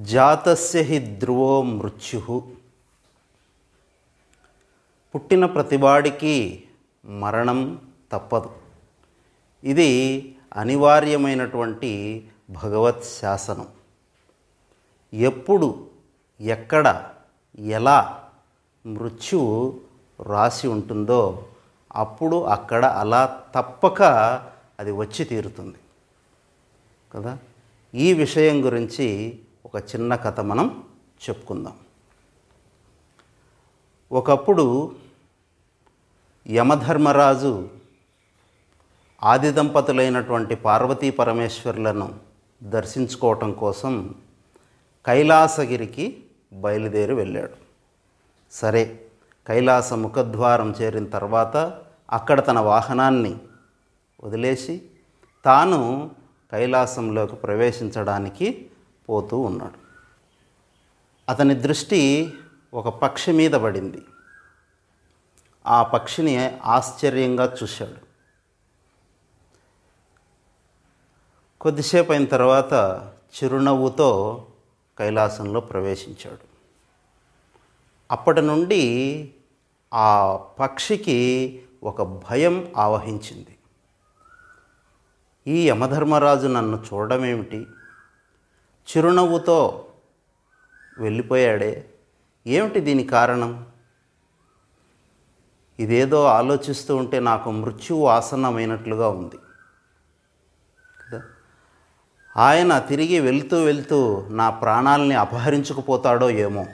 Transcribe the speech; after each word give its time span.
జాతస్య 0.00 0.80
హి 0.80 0.98
ధ్రువో 0.98 1.62
మృత్యు. 1.62 2.42
పుట్టిన 5.14 5.46
ప్రతివాడికి 5.46 6.64
మరణం 7.04 7.80
తప్పదు. 8.12 8.50
ఇది 9.64 9.90
అనివార్యమైనటువంటి 10.56 12.28
భగవత్ 12.50 13.04
శాసనం. 13.04 13.66
ఎప్పుడు 15.14 15.86
ఎక్కడ 16.40 17.10
ఎలా 17.58 18.28
మృత్యువు 18.86 19.80
రాసి 20.22 20.68
ఉంటుందో 20.68 21.44
అప్పుడు 21.94 22.44
అక్కడ 22.44 22.84
అలా 22.84 23.42
తప్పక 23.54 24.02
అది 24.80 24.92
వచ్చి 24.92 25.24
తీరుతుంది. 25.24 25.78
కదా? 27.12 27.38
ఈ 27.94 28.12
విషయం 28.12 28.64
గురించి 28.64 29.38
ఒక 29.64 29.76
చిన్న 29.76 30.16
కథ 30.16 30.40
మనం 30.40 30.82
చెప్పుకుందాం. 31.28 31.72
ఒకప్పుడు 34.12 34.94
యమధర్మరాజు 36.48 37.68
ఆది 39.22 39.52
దంపతులైనటువంటి 39.52 40.54
పార్వతీ 40.54 41.10
పరమేశ్వర్లను 41.10 42.14
దర్శించుకోవటం 42.62 43.52
కోసం 43.52 44.14
కైలాసగిరికి 45.06 46.24
బయలుదేరి 46.52 47.14
వెళ్ళాడు. 47.14 47.54
సరే 48.52 49.04
కైలాస 49.46 49.92
ముఖద్వారం 49.92 50.70
చేరిన 50.70 51.04
తర్వాత 51.04 51.80
అక్కడ 52.10 52.46
తన 52.46 52.58
వాహనాన్ని 52.58 53.38
వదిలేసి 54.24 54.82
తాను 55.44 56.10
కైలాసంలోకి 56.52 57.36
ప్రవేశించడానికి 57.36 58.69
పోతూ 59.10 59.38
ఉన్నాడు. 59.38 59.78
అతని 61.28 61.54
దృష్టి 61.54 62.32
ఒక 62.74 62.88
పక్షి 62.88 63.32
మీద 63.32 63.50
పడింది. 63.50 64.02
ఆ 65.66 65.82
పక్షిని 65.82 66.58
ఆశ్చర్యంగా 66.64 67.56
చూశాడు. 67.62 68.10
కొద్దిసేపు 71.60 72.12
అయిన 72.12 72.24
తర్వాత 72.24 72.72
చిరునవ్వుతో 73.36 74.46
కైలాసంలో 74.98 75.60
ప్రవేశించాడు. 75.60 76.50
అప్పటి 78.10 78.42
నుండి 78.42 78.84
ఆ 79.94 80.36
పక్షికి 80.36 81.62
ఒక 81.82 82.02
భయం 82.02 82.72
ఆవహించింది. 82.76 83.58
ఈ 85.46 85.68
యమధర్మరాజు 85.68 86.46
నన్ను 86.46 86.84
చూడడమేమిటి? 86.92 87.66
చిరునవ్వుతో 88.96 89.86
వెళ్ళిపోయాడే. 90.98 91.90
ఏమిటి 92.46 92.80
దీని 92.80 93.04
కారణం? 93.04 93.66
ఇదేదో 95.78 96.24
ఆలోచిస్తూ 96.24 96.96
ఉంటే 96.96 97.20
నాకు 97.20 97.50
మృత్యువు 97.50 98.06
ఆసన్నమైనట్లుగా 98.06 99.08
ఉంది. 99.08 99.36
కదా? 101.08 101.22
ఆయన 102.36 102.78
తిరిగి 102.78 103.20
వెళ్తూ 103.20 103.62
వెళ్తూ 103.62 104.26
నా 104.30 104.50
ప్రాణాలని 104.50 105.14
అపహరించుకుపోతాడో 105.14 106.30
ఏమో 106.30 106.66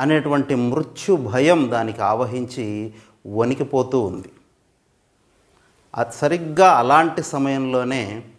అనేటువంటి 0.00 0.54
మృత్యు 0.54 1.16
భయం 1.16 1.70
దానికి 1.70 2.02
ఆవహించి 2.02 2.94
వణికిపోతూ 3.26 4.00
ఉంది. 4.00 4.32
అది 5.94 6.12
సరిగ్గా 6.12 6.70
అలాంటి 6.70 7.22
సమయంలోనే 7.22 8.30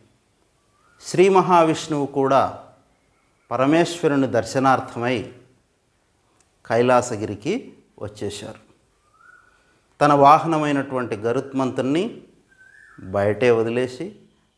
శ్రీ 1.02 1.30
మహావిష్ణువు 1.30 2.06
కూడా 2.06 2.65
పరమేశ్వరుని 3.52 4.28
దర్శనార్థమై 4.28 5.32
కైలాసగిరికి 6.66 7.74
వచ్చేశారు. 8.00 8.60
తన 10.02 10.14
వాహనమైనటువంటి 10.14 11.16
గరుత్మంతుణ్ణి 11.16 12.22
బయటే 13.00 13.52
వదిలేసి 13.52 14.16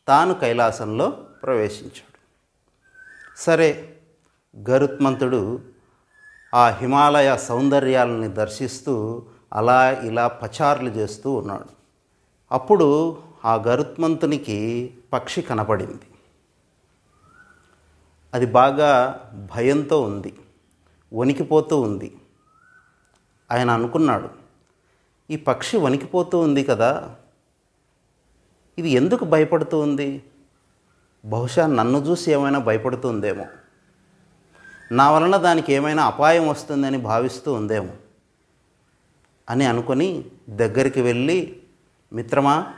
తాను 0.08 0.34
కైలాసంలో 0.34 1.10
ప్రవేశించాడు. 1.44 2.18
సరే 3.38 3.98
గరుత్మంతుడు 4.70 5.62
ఆ 6.56 6.68
హిమాలయ 6.70 7.38
సౌందర్యాలని 7.38 8.28
దర్శిస్తూ 8.28 9.26
అలా 9.54 9.92
ఇలా 9.92 10.28
పచారులు 10.28 10.90
చేస్తూ 10.90 11.32
ఉన్నాడు. 11.32 11.70
అప్పుడు 12.52 13.18
ఆ 13.46 13.56
గరుత్మంతునికి 13.56 14.94
పక్షి 15.14 15.42
కనపడింది. 15.42 16.17
అది 18.38 18.46
బాగా 18.46 19.20
భయంతో 19.56 20.02
ఉంది. 20.02 20.34
వణికిపోతూ 21.14 21.82
ఉంది. 21.82 22.18
ఆయన 23.52 23.70
అనుకున్నాడు 23.70 24.30
ఈ 25.32 25.36
పక్షి 25.38 25.78
వణికిపోతూ 25.78 26.40
ఉంది 26.40 26.64
కదా 26.64 27.16
ఇది 28.78 28.90
ఎందుకు 28.90 29.26
భయపడుతూ 29.26 29.80
ఉంది? 29.80 30.24
బహుశా 31.26 31.68
నన్ను 31.68 32.00
చూసి 32.00 32.32
ఏమైనా 32.32 32.60
భయపడుతుందేమో 32.60 33.46
నా 34.92 35.12
వలన 35.12 35.38
దానికి 35.38 35.74
ఏమైనా 35.74 36.06
అపాయం 36.06 36.48
వస్తుందని 36.48 36.98
భావిస్తూ 36.98 37.54
ఉందేమో. 37.54 37.94
అని 39.50 39.66
అనుకొని 39.66 40.26
దగ్గరికి 40.50 41.02
వెళ్ళి 41.02 41.62
మిత్రమా 42.14 42.74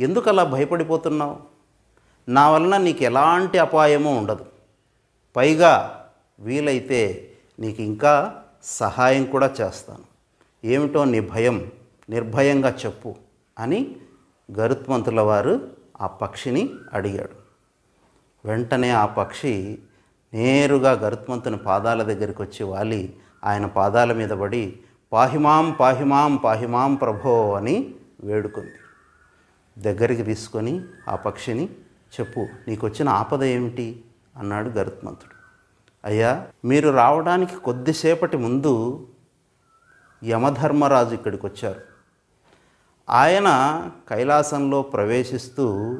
ఎందుకు 0.00 0.30
అలా 0.30 0.44
భయపడిపోతున్నావు? 0.44 1.36
నా 2.28 2.50
వలన 2.50 2.76
నీకు 2.76 3.02
ఎలాంటి 3.02 3.58
అపాయమూ 3.58 4.10
ఉండదు. 4.10 4.55
పైగా 5.36 6.04
వీలైతే 6.40 7.32
నీకు 7.58 7.82
ఇంకా 7.82 8.42
సహాయం 8.62 9.24
కూడా 9.24 9.54
చేస్తాను. 9.60 10.04
ఏమిటో 10.66 11.04
నీ 11.04 11.20
భయం 11.20 11.70
నిర్భయంగా 12.10 12.74
చెప్పు 12.86 13.14
అని 13.58 13.96
గరుత్మంతుల 14.58 15.20
వారు 15.20 15.70
ఆ 16.00 16.06
పక్షిని 16.06 16.70
అడిగాడు. 16.92 17.46
వెంటనే 18.48 18.90
ఆ 18.90 19.06
పక్షి 19.06 19.78
నేరుగా 20.34 20.92
గరుత్మంతుని 20.92 21.56
పాదాల 21.56 22.02
దగ్గరికి 22.02 22.42
వచ్చి 22.42 22.64
వాలి 22.64 23.16
ఆయన 23.44 23.66
పాదాల 23.66 24.12
మీద 24.12 24.30
పడి 24.30 24.80
పాహిమాం 25.12 25.76
పాహిమాం 25.80 26.36
పాహిమాం 26.36 26.94
ప్రభో 26.94 27.52
అని 27.52 27.94
వేడుకుంది. 28.24 28.72
దగ్గరికి 29.78 30.22
తీసుకొని 30.22 30.80
ఆ 31.08 31.16
పక్షిని 31.16 31.68
చెప్పు 32.20 32.48
నీకు 32.68 32.86
వచ్చిన 32.86 33.08
ఆపద 33.08 33.42
ఏమిటి? 33.42 34.04
అన్నాడు 34.36 34.68
గరుత్మంతుడు. 34.70 35.34
అయ్యా 36.04 36.46
మీరు 36.64 36.88
రావడానికి 36.88 37.56
కొద్దిసేపటి 37.56 38.36
ముందు 38.36 39.06
యమధర్మరాజు 40.24 41.14
ఇక్కడికి 41.14 41.46
వచ్చారు 41.46 41.80
ఆయన 43.10 43.48
కైలాసంలో 44.08 44.82
ప్రవేశిస్తూ 44.82 45.98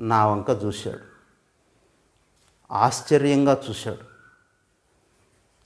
నా 0.00 0.26
వంక 0.26 0.46
చూశాడు. 0.64 1.18
ఆశ్చర్యంగా 2.72 3.62
చూశాడు. 3.70 4.08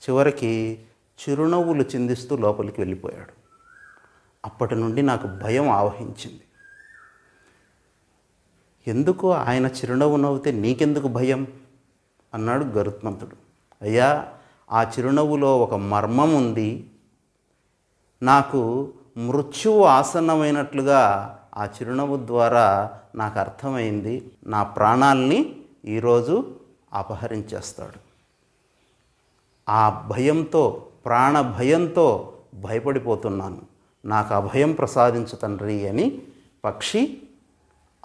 చివరికి 0.03 0.85
చిరునవ్వులు 1.21 1.83
చిందిస్తూ 1.83 2.37
లోపలికి 2.37 2.81
వెళ్ళిపోయాడు. 2.81 3.33
అప్పటి 4.45 4.75
నుండి 4.75 5.01
నాకు 5.01 5.27
భయం 5.27 5.69
ఆవహించింది. 5.69 6.42
ఎందుకు 8.87 9.31
ఆయన 9.31 9.65
చిరునవ్వు 9.65 10.17
నవ్వుతే 10.17 10.51
నీకెందుకు 10.51 11.07
భయం? 11.07 11.47
అన్నాడు 12.33 12.65
గరుత్మంతుడు. 12.65 13.35
అయ్యా 13.81 14.27
ఆ 14.71 14.83
చిరునవ్వులో 14.83 15.59
ఒక 15.59 15.73
మర్మం 15.73 16.35
ఉంది. 16.35 16.91
నాకు 18.23 18.91
మృత్యువు 19.17 19.83
ఆసన్నమైనట్లుగా 19.83 21.39
ఆ 21.57 21.65
చిరునవ్వు 21.65 22.17
ద్వారా 22.17 22.99
నాకు 23.15 23.39
అర్థమైంది. 23.39 24.31
నా 24.47 24.63
ప్రాణాల్ని 24.63 25.55
ఈరోజు 25.85 26.55
అపహరించేస్తాడు. 26.93 27.99
ఆ 29.69 30.09
భయంతో 30.11 30.87
ప్రాణ 31.05 31.41
భయంతో 31.41 32.33
భయపడిపోతున్నాను. 32.53 33.61
నాకు 34.05 34.33
అభయం 34.33 34.71
ప్రసాదించు 34.71 35.35
తండ్రి 35.35 35.87
అని 35.87 36.21
పక్షి 36.65 37.21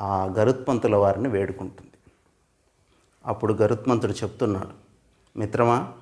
ఆ 0.00 0.24
గరుత్మంతుల 0.24 0.96
వారిని 0.96 1.28
వేడుకుంటుంది. 1.28 1.90
అప్పుడు 3.26 3.54
గరుత్మంతుడు 3.54 4.12
చెప్తున్నాడు 4.12 4.88
మిత్రమా 5.38 5.92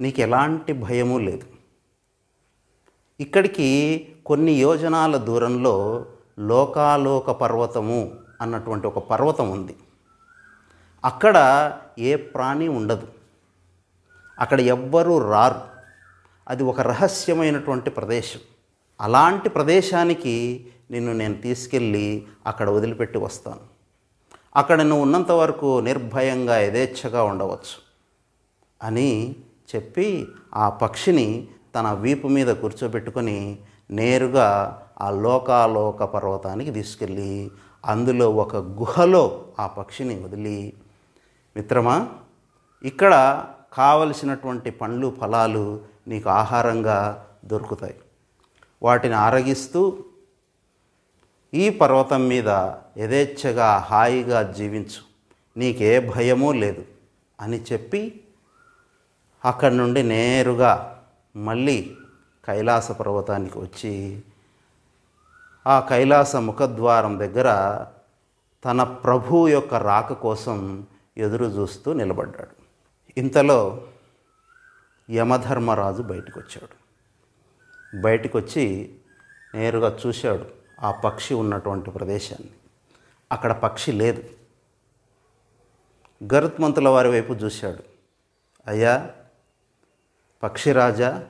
నీకు 0.00 0.20
ఎలాంటి 0.20 0.72
భయము 0.72 1.18
లేదు. 1.18 1.46
ఇక్కడికి 3.20 4.08
కొన్ని 4.26 4.52
యోజనాల 4.52 5.16
దూరంలో 5.16 6.06
లోకాలోక 6.38 7.30
పర్వతము 7.30 8.12
అన్నటువంటి 8.40 8.86
ఒక 8.86 8.98
పర్వతం 8.98 9.50
ఉంది. 9.50 9.76
అక్కడ 11.04 11.36
ఏ 11.98 12.16
ప్రాణి 12.16 12.68
ఉండదు. 12.68 13.08
అక్కడ 14.38 14.60
ఎవ్వరూ 14.60 15.30
రారు. 15.30 15.60
అది 16.48 16.62
ఒక 16.62 16.80
రహస్యమైనటువంటి 16.80 17.90
ప్రదేశం. 17.90 18.40
అలాంటి 19.00 19.48
ప్రదేశానికి 19.48 20.66
నిన్ను 20.90 21.12
నేను 21.12 21.34
తీసుకెళ్ళి 21.34 22.26
అక్కడ 22.46 22.70
వదిలిపెట్టి 22.70 23.18
వస్తాను. 23.18 23.60
అక్కడ 24.56 24.82
నువ్వు 24.82 25.02
ఉన్నంత 25.02 25.30
వరకు 25.30 25.80
నిర్భయంగా 25.80 26.58
యథేచ్ఛగా 26.58 27.22
ఉండవచ్చు 27.22 27.76
అని 28.82 29.36
చెప్పి 29.76 30.26
ఆ 30.54 30.68
పక్షిని 30.68 31.48
తన 31.74 31.92
వీపు 31.92 32.28
మీద 32.28 32.48
కూర్చోబెట్టుకొని 32.48 33.58
నేరుగా 33.90 34.48
ఆ 35.00 35.10
లోకాలోక 35.10 36.02
పర్వతానికి 36.02 36.70
తీసుకెళ్ళి 36.70 37.50
అందులో 37.86 38.30
ఒక 38.30 38.56
గుహలో 38.56 39.46
ఆ 39.58 39.66
పక్షిని 39.66 40.22
వదిలి 40.24 40.72
మిత్రమా 41.56 42.08
ఇక్కడ 42.84 43.44
కావలసినటువంటి 43.72 44.70
పండ్లు 44.70 45.16
ఫలాలు 45.20 45.80
నీకు 46.08 46.30
ఆహారంగా 46.30 47.26
దొరుకుతాయి. 47.44 47.94
వాటిని 48.82 49.14
ఆరగిస్తూ 49.14 50.04
ఈ 51.54 51.70
పర్వతం 51.70 52.28
మీద 52.28 52.48
యథేచ్ఛగా 52.98 53.76
హాయిగా 53.76 54.52
జీవించు. 54.52 55.02
నీకే 55.56 56.00
భయమూ 56.00 56.52
లేదు 56.52 56.84
అని 57.40 57.64
చెప్పి 57.72 58.20
అక్కడి 59.44 59.76
నుండి 59.76 60.02
నేరుగా 60.02 61.02
మళ్ళీ 61.36 61.96
కైలాస 62.44 62.92
పర్వతానికి 62.92 63.58
వచ్చి 63.58 64.22
ఆ 65.66 65.80
కైలాస 65.80 66.36
ముఖద్వారం 66.36 67.18
దగ్గర 67.18 67.48
తన 68.64 68.82
ప్రభు 68.82 69.48
యొక్క 69.48 69.74
రాక 69.74 70.12
కోసం 70.12 70.86
ఎదురు 71.16 71.46
చూస్తూ 71.46 71.92
నిలబడ్డాడు. 71.92 72.54
ఇంతలో 73.18 73.86
యమధర్మరాజు 75.10 76.02
బయటకు 76.02 76.40
వచ్చాడు 76.40 76.76
బయటకు 78.00 78.38
వచ్చి 78.38 78.94
నేరుగా 79.54 79.98
చూశాడు. 80.06 80.59
ఆ 80.82 80.90
పక్షి 80.90 81.34
ఉన్నటువంటి 81.34 81.90
ప్రదేశాన్ని. 81.90 82.50
అక్కడ 83.32 83.52
పక్షి 83.52 83.92
లేదు. 83.92 84.30
గరుత్మంతుల 86.34 86.88
వారి 86.88 87.08
వైపు 87.08 87.32
చూశాడు. 87.32 87.82
అయ్యా 88.66 89.10
పక్షిరాజా 90.42 91.26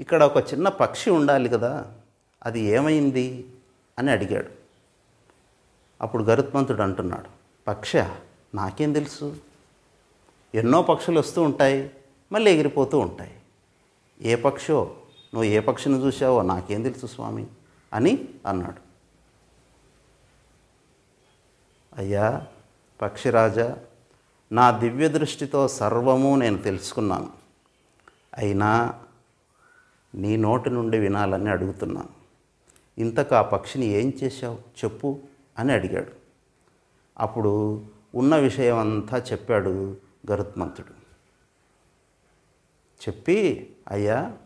ఇక్కడ 0.00 0.22
ఒక 0.22 0.52
చిన్న 0.52 0.68
పక్షి 0.68 1.10
ఉండాలి 1.10 1.48
కదా 1.48 1.92
అది 2.44 2.60
ఏమైంది 2.60 3.50
అని 3.98 4.10
అడిగాడు. 4.10 4.50
అప్పుడు 6.00 6.24
గరుత్మంతుడు 6.24 6.82
అంటున్నాడు 6.82 7.28
పక్ష 7.68 7.96
నాకేం 8.54 8.92
తెలుసు? 8.92 9.36
ఎన్నో 10.54 10.82
పక్షులు 10.82 11.18
వస్తూ 11.18 11.42
ఉంటాయి 11.42 11.90
మళ్ళీ 12.32 12.52
ఎగిరిపోతూ 12.52 12.98
ఉంటాయి. 12.98 13.40
ఏ 14.22 14.34
పక్షో 14.34 14.82
నువ్వు 15.34 15.44
ఏ 15.44 15.60
పక్షిని 15.60 16.06
చూసావో 16.06 16.42
నాకేం 16.42 16.82
తెలుసు 16.82 17.06
స్వామి? 17.06 17.46
అని 17.92 18.28
అన్నాడు. 18.46 18.80
అయ్యా 21.96 22.46
పక్షిరాజా 23.02 23.78
నా 24.52 24.70
దివ్య 24.70 25.08
దృష్టితో 25.08 25.68
సర్వము 25.68 26.36
నేను 26.36 26.58
తెలుసుకున్నాను. 26.58 27.30
అయినా 28.38 29.00
నీ 30.14 30.36
నోటి 30.36 30.70
నుండి 30.70 30.98
వినాలని 30.98 31.50
అడుగుతున్నాను. 31.50 32.08
ఇంతకు 32.98 33.34
ఆ 33.34 33.42
పక్షిని 33.42 33.86
ఏం 33.86 34.12
చేశావు 34.22 34.58
చెప్పు 34.84 35.18
అని 35.58 35.72
అడిగాడు. 35.72 36.12
అప్పుడు 37.18 37.84
ఉన్న 38.14 38.36
విషయం 38.36 38.78
అంతా 38.78 39.18
చెప్పాడు 39.18 39.96
గరుత్మంతుడు. 40.30 41.00
చెప్పి 43.00 43.70
అయ్యా 43.88 44.36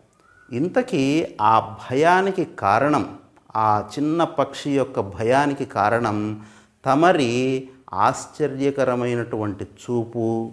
ఇంతకీ 0.52 1.36
ఆ 1.40 1.78
భయానికి 1.90 2.44
కారణం 2.44 3.18
ఆ 3.56 3.88
చిన్న 3.98 4.24
పక్షి 4.24 4.76
యొక్క 4.76 5.00
భయానికి 5.00 5.64
కారణం 5.64 6.44
తమరి 6.84 7.68
ఆశ్చర్యకరమైనటువంటి 7.92 9.64
చూపు 9.64 10.52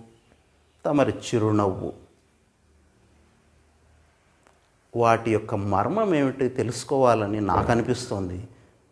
తమరి 0.85 1.11
చిరునవ్వు. 1.11 1.93
వాటి 4.95 5.31
యొక్క 5.31 5.55
మర్మం 5.55 6.15
ఏమిటి 6.15 6.49
తెలుసుకోవాలని 6.49 7.41
నాకు 7.41 7.71
అనిపిస్తోంది 7.71 8.47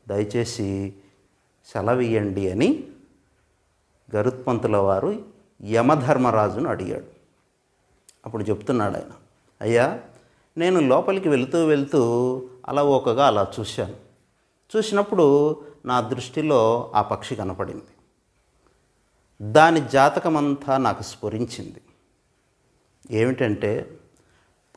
దయచేసి 0.07 0.93
సెలవియండి 1.65 2.51
అని 2.51 2.83
గరుత్పంతుల 4.15 4.77
వారు 4.77 5.21
యమధర్మరాజును 5.63 6.69
అడిగాడు. 6.69 7.05
అప్పుడు 8.25 8.43
చెప్తున్నాడు 8.43 8.93
ఆయన 8.93 9.11
అయ్యా 9.61 9.99
నేను 10.57 10.79
లోపలికి 10.79 11.29
వెళుతూ 11.29 11.65
వెళ్తూ 11.65 12.01
అలవోకగా 12.69 13.27
అలా 13.27 13.51
చూశాను. 13.59 13.95
చూసినప్పుడు 14.75 15.61
నా 15.85 16.01
దృష్టిలో 16.01 16.91
ఆ 16.95 17.01
పక్షి 17.01 17.35
కనపడింది. 17.35 17.87
దాని 19.41 19.87
జాతకమంతా 19.87 20.77
నాకు 20.77 21.03
స్ఫురించింది. 21.03 21.81
ఏమిటంటే 23.11 23.97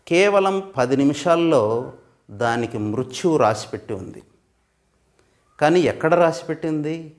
కేవలం 0.08 0.72
పది 0.76 0.96
నిమిషాల్లో 0.96 1.92
దానికి 2.30 2.78
మృత్యువు 2.78 3.36
రాసిపెట్టి 3.36 3.94
ఉంది. 3.94 4.22
కానీ 5.60 5.80
ఎక్కడ 5.80 6.14
రాసిపెట్టింది? 6.14 7.16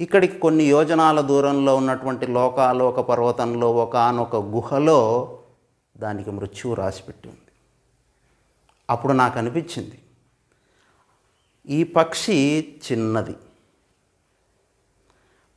ఇక్కడికి 0.00 0.38
కొన్ని 0.38 0.64
యోజనాల 0.64 1.20
దూరంలో 1.20 1.76
ఉన్నటువంటి 1.76 2.26
లోకాలోక 2.26 3.00
పర్వతంలో 3.00 3.72
ఒకనొక 3.72 4.36
గుహలో 4.36 5.38
దానికి 5.96 6.30
మృత్యువు 6.30 6.74
రాసిపెట్టి 6.74 7.28
ఉంది. 7.28 7.49
అప్పుడు 8.90 9.12
నాకు 9.12 9.38
అనిపించింది. 9.38 9.98
ఈ 11.66 11.84
పక్షి 11.84 12.68
చిన్నది. 12.92 13.36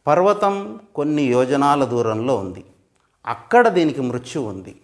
పర్వతం 0.08 0.80
కొన్ని 0.96 1.24
యోజనాల 1.24 1.86
దూరంలో 1.86 2.36
ఉంది. 2.36 2.66
అక్కడ 3.26 3.68
దీనికి 3.68 4.02
మృత్యు 4.02 4.42
ఉంది. 4.42 4.82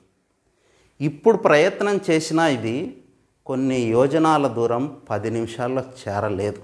ఇప్పుడు 1.02 1.38
ప్రయత్నం 1.38 2.00
చేసినా 2.10 2.48
ఇది 2.48 3.04
కొన్ని 3.46 3.80
యోజనాల 3.80 4.48
దూరం 4.48 5.02
పది 5.10 5.30
నిమిషాల్లో 5.30 5.82
చేరలేదు. 5.82 6.64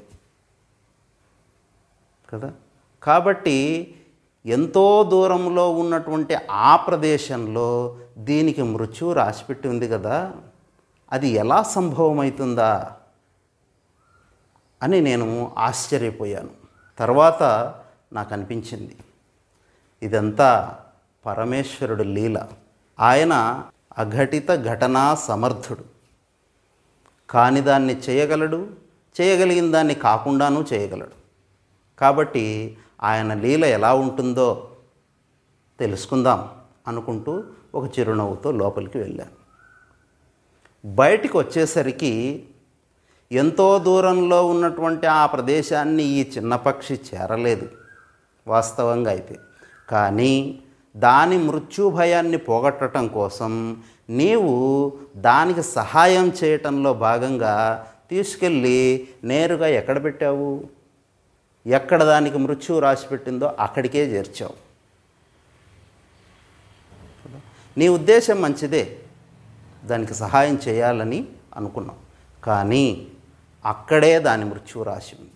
కదా? 2.33 2.53
కాబట్టి 3.03 3.87
ఎంతో 4.45 5.03
దూరంలో 5.03 5.71
ఉన్నటువంటి 5.71 6.35
ఆ 6.51 6.75
ప్రదేశంలో 6.75 7.99
దీనికి 8.17 8.61
మృత్యువు 8.61 9.13
రాసిపెట్టి 9.13 9.67
ఉంది 9.67 9.87
కదా? 9.87 10.33
అది 11.15 11.27
ఎలా 11.27 11.63
సంభవమవుతుందా 11.63 12.95
అని 14.83 15.01
నేను 15.01 15.55
ఆశ్చర్యపోయాను. 15.57 16.49
తర్వాత 16.99 17.43
నాకు 18.13 18.33
అనిపించింది 18.33 18.97
ఇదంతా 20.03 20.79
పరమేశ్వరుడు 21.25 22.03
లీల. 22.03 22.47
ఆయన 22.99 23.63
అఘటిత 23.97 24.51
ఘటనా 24.51 25.15
సమర్థుడు. 25.15 25.85
కాని 27.29 27.61
దాన్ని 27.61 27.99
చేయగలడు 27.99 28.69
చేయగలిగిన 29.21 29.71
దాన్ని 29.71 29.93
కాకుండానూ 29.93 30.61
చేయగలడు. 30.61 31.15
కాబట్టి 31.99 32.77
ఆయన 33.03 33.33
లీల 33.33 33.65
ఎలా 33.65 33.93
ఉంటుందో 33.93 34.71
తెలుసుకుందాం 35.79 36.49
అనుకుంటూ 36.87 37.43
ఒక 37.75 37.99
చిరునవ్వుతో 37.99 38.51
లోపలికి 38.51 38.97
వెళ్ళాను. 38.97 39.44
బయటికి 40.85 41.37
వచ్చేసరికి 41.37 42.43
ఎంతో 43.31 43.79
దూరంలో 43.79 44.47
ఉన్నటువంటి 44.47 45.07
ఆ 45.07 45.25
ప్రదేశాన్ని 45.25 46.03
ఈ 46.03 46.31
చిన్న 46.37 46.55
పక్షి 46.55 46.93
చేరలేదు 46.93 47.69
వాస్తవంగా 48.47 49.11
అయితే. 49.11 49.37
కానీ 49.89 50.59
దాని 50.97 51.37
మృత్యు 51.37 51.89
భయాన్ని 51.89 52.37
పోగొట్టడం 52.37 53.07
కోసం 53.07 53.83
నీవు 54.09 54.93
దానికి 55.15 55.63
సహాయం 55.63 56.33
చేయటంలో 56.43 56.93
భాగంగా 56.93 57.87
తీసుకెళ్ళి 58.09 59.07
నేరుగా 59.23 59.67
ఎక్కడ 59.67 60.03
పెట్టావు? 60.03 60.63
ఎక్కడ 61.67 62.03
దానికి 62.03 62.37
మృత్యువు 62.37 62.79
రాసి 62.79 63.07
పెట్టిందో 63.07 63.55
అక్కడికే 63.59 64.05
చేర్చావు. 64.05 64.53
నీ 67.77 67.87
ఉద్దేశం 67.87 68.41
మంచిదే. 68.41 68.99
దానికి 69.85 70.13
సహాయం 70.13 70.61
చేయాలని 70.67 71.27
అనుకున్నాం. 71.55 71.95
కానీ 72.43 73.07
అక్కడే 73.65 74.19
దాని 74.19 74.45
మృత్యు 74.45 74.83
రాసి 74.83 75.15
ఉంది. 75.19 75.31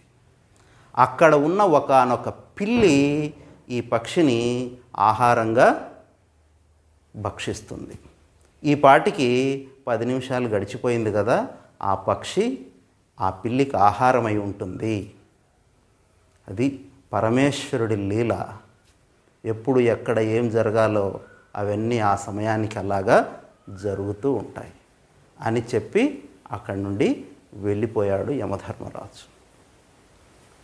అక్కడ 0.97 1.35
ఉన్న 1.35 1.61
ఒకనొక 1.61 2.29
పిల్లి 2.29 3.33
ఈ 3.69 3.81
పక్షిని 3.81 4.71
ఆహారంగా 4.97 5.91
భక్షిస్తుంది. 7.15 7.99
ఈ 8.63 8.75
పాటికి 8.75 9.67
పది 9.87 10.05
నిమిషాలు 10.05 10.47
గడిచిపోయింది 10.47 11.11
కదా 11.11 11.47
ఆ 11.81 11.95
పక్షి 11.95 12.65
ఆ 13.21 13.29
పిల్లికి 13.29 13.77
ఆహారమై 13.77 14.37
ఉంటుంది. 14.37 15.13
అది 16.47 16.85
పరమేశ్వరుడి 17.13 17.95
లీల. 17.95 18.47
ఎప్పుడు 19.45 19.79
ఎక్కడ 19.79 20.19
ఏం 20.19 20.49
జరగాలో 20.49 21.19
అవన్నీ 21.55 21.99
ఆ 21.99 22.15
సమయానికి 22.15 22.79
అలాగా 22.79 23.43
జరుగుతూ 23.77 24.33
ఉంటాయి 24.33 24.73
అని 25.41 25.63
చెప్పి 25.75 26.29
అక్కడి 26.51 26.83
నుండి 26.83 27.27
వెళ్ళిపోయాడు 27.53 28.31
యమధర్మరాజు. 28.31 29.39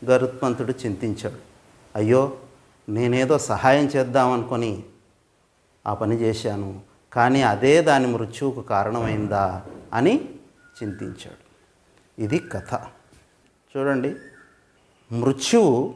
గరుత్మంతుడు 0.05 0.71
చింతించాడు. 0.71 1.37
అయ్యో 1.95 2.37
నేనేదో 2.89 3.37
సహాయం 3.37 3.85
చేద్దామనుకొని 3.85 4.83
ఆ 5.87 5.93
పని 5.93 6.15
చేశాను 6.15 6.81
కానీ 7.13 7.41
అదే 7.41 7.81
దాని 7.81 8.07
మృత్యువుకు 8.07 8.61
కారణమైందా 8.61 9.65
అని 9.93 10.29
చింతించాడు. 10.83 11.45
ఇది 12.21 12.39
కథ. 12.39 12.73
చూడండి 13.77 14.15
మృత్యువు 15.11 15.95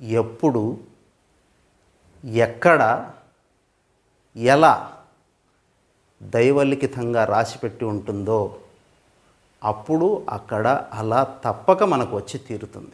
ఎప్పుడు 0.00 0.80
ఎక్కడ 2.24 3.12
ఎలా 4.36 4.95
దైవలిఖితంగా 6.22 7.24
రాసిపెట్టి 7.24 7.84
ఉంటుందో 7.84 8.56
అప్పుడు 9.64 10.26
అక్కడ 10.30 10.88
అలా 10.92 11.38
తప్పక 11.44 11.82
మనకు 11.82 12.16
వచ్చి 12.16 12.38
తీరుతుంది. 12.38 12.92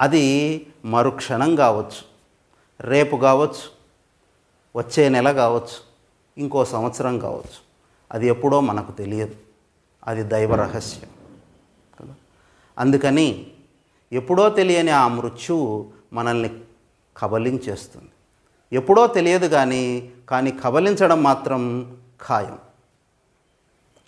అది 0.00 0.66
మరుక్షణం 0.84 1.56
కావచ్చు 1.56 2.14
రేపు 2.80 3.16
కావచ్చు 3.16 3.74
వచ్చే 4.76 5.08
నెల 5.08 5.32
కావచ్చు 5.32 5.94
ఇంకో 6.38 6.64
సంవత్సరం 6.64 7.18
కావచ్చు 7.18 7.64
అది 8.12 8.26
ఎప్పుడో 8.26 8.60
మనకు 8.60 8.92
తెలియదు. 8.92 9.36
అది 10.06 10.22
దైవ 10.22 10.54
రహస్యం 10.54 11.10
కదా? 12.00 12.14
అందుకని 12.78 13.46
ఎప్పుడో 14.12 14.50
తెలియని 14.50 14.90
ఆ 14.90 15.08
మృత్యువు 15.08 15.92
మనల్ని 16.12 16.60
కబలించేస్తుంది. 17.16 18.08
ఎప్పుడో 18.74 19.06
తెలియదు 19.06 19.46
కానీ 19.46 19.82
కానీ 20.28 20.50
కబలించడం 20.64 21.22
మాత్రం 21.22 21.62
ఖాయం. 22.28 22.58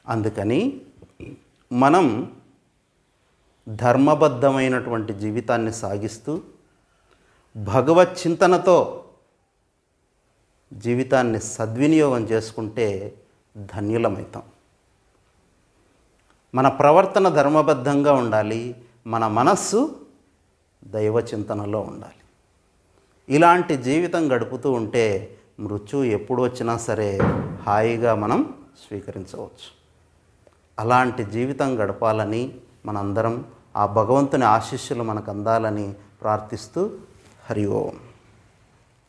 అందుకని 0.09 0.81
మనం 1.73 2.07
ధర్మబద్ధమైనటువంటి 3.69 5.13
జీవితాన్ని 5.13 5.73
సాగిస్తూ 5.73 6.41
భగవత్ 7.57 8.27
చింతనతో 8.27 9.05
జీవితాన్ని 10.73 11.41
సద్వినియోగం 11.41 12.23
చేసుకుంటే 12.25 12.87
ధన్యులమవుతాం 13.57 14.43
మన 16.55 16.69
ప్రవర్తన 16.69 17.29
ధర్మబద్ధంగా 17.29 18.13
ఉండాలి 18.13 18.63
మన 19.07 19.27
మనస్సు 19.27 19.81
దైవ 20.85 21.17
చింతనలో 21.21 21.81
ఉండాలి. 21.81 22.23
ఇలాంటి 23.29 23.77
జీవితం 23.77 24.33
గడుపుతూ 24.33 24.73
ఉంటే 24.73 25.37
మృత్యు 25.61 26.05
ఎప్పుడు 26.05 26.43
వచ్చినా 26.43 26.77
సరే 26.77 27.19
హాయిగా 27.67 28.15
మనం 28.15 28.55
స్వీకరించవచ్చు. 28.87 29.69
అలాంటి 30.79 31.25
జీవితం 31.25 31.81
గడపాలని 31.81 32.55
మనందరం 32.87 33.45
ఆ 33.77 33.87
భగవంతుని 33.87 34.45
ఆశీస్సులు 34.45 35.03
మనకు 35.03 35.31
అందాలని 35.31 35.95
ప్రార్థిస్తూ 36.23 36.91
హరి 37.51 37.67
ఓం. 37.67 37.97